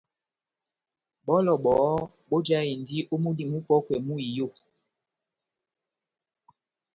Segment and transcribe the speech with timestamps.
[1.25, 1.93] Bɔlɔ bɔhɔ́
[2.29, 4.47] bojahindi ó múdi múpɔkwɛ mú iyó.